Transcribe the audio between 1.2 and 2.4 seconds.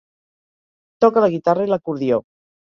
la guitarra i l'acordió.